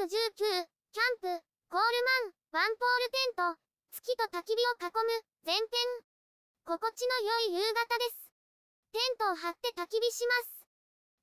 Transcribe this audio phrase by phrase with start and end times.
[0.00, 1.28] キャンプ、
[1.68, 2.02] コール
[2.56, 3.60] マン、ワンポールテント、
[3.92, 5.12] 月と焚き火を囲む、
[5.44, 5.68] 前編。
[6.64, 8.32] 心地の良い夕方です。
[8.96, 10.64] テントを張って焚き火します。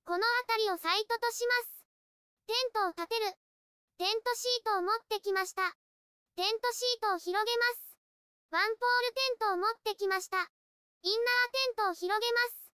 [0.06, 1.90] この辺りをサイトとします。
[2.46, 3.34] テントを立てる。
[3.98, 5.74] テントシートを持ってきました。
[6.38, 7.98] テントシートを広げます。
[8.54, 10.38] ワンポールテントを持ってきました。
[11.02, 12.70] インナーテントを広げます。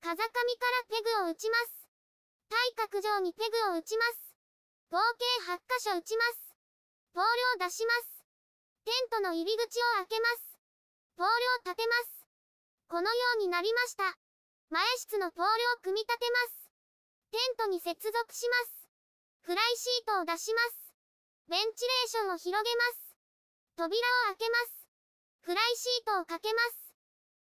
[0.00, 1.84] 風上からペグを打ちます。
[2.48, 4.33] 対角上にペグを打ちます。
[4.94, 6.54] 合計8箇所打ちます。
[7.18, 7.26] ポー
[7.58, 8.22] ルを出します。
[8.86, 10.54] テントの入り口を開けます。
[11.18, 12.22] ポールを立てます。
[12.86, 14.14] このようになりました。
[14.70, 16.70] 前室のポールを組み立てます。
[17.34, 18.86] テントに接続します。
[19.42, 20.94] フライシートを出します。
[21.50, 23.18] ベンチレーションを広げます。
[23.74, 24.86] 扉を開けます。
[25.42, 26.94] フライシートをかけます。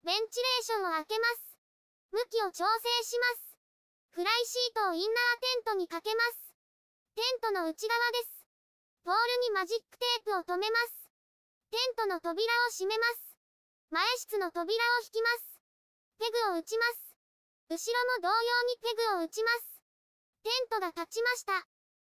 [0.05, 1.57] ベンチレーションを開けます。
[2.13, 3.57] 向きを調整します。
[4.13, 6.48] フライシートをインナーテントにかけます。
[7.19, 8.47] テントの内側です。
[9.03, 11.11] ポールにマジックテープを留めます。
[11.67, 13.35] テントの扉を閉めます。
[13.91, 15.59] 前室の扉を引きます。
[16.15, 17.75] ペグを打ちます。
[17.75, 19.83] 後ろも同様にペグを打ちます。
[20.47, 21.67] テントが立ちました。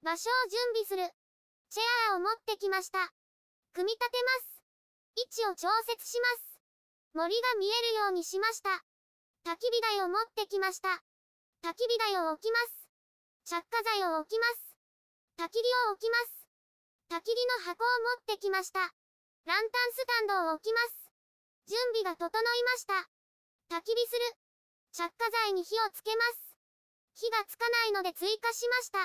[0.07, 1.11] 場所を準備する。
[1.75, 3.11] チェアーを持ってきました。
[3.75, 4.63] 組み立てます。
[5.43, 6.63] 位置を調節します。
[7.19, 8.71] 森が見えるようにしました。
[9.51, 11.03] 焚き火台を持ってきました。
[11.67, 12.87] 焚き火台を置きます。
[13.43, 14.72] 着火剤を置きます。
[15.43, 16.47] 焚き火を置きます。
[17.11, 18.79] 焚き火の箱を持ってきました。
[18.79, 21.11] ランタンスタンドを置きます。
[21.67, 22.95] 準備が整いました。
[23.67, 24.39] 焚き火する。
[24.95, 26.55] 着火剤に火をつけます。
[27.19, 29.03] 火がつかないので追加しました。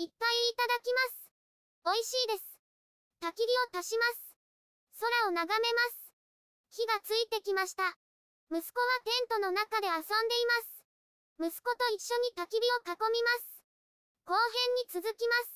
[0.00, 1.28] いっぱいいただきます。
[1.84, 2.56] 美味しいです。
[3.20, 4.32] 焚き火を足します。
[4.96, 6.08] 空を眺めます。
[6.72, 7.84] 火がついてきました。
[8.48, 10.46] 息子はテントの中で遊んでい
[11.36, 11.52] ます。
[11.52, 13.60] 息子と一緒に焚き火を囲みます。
[14.24, 15.55] 後編に続きます。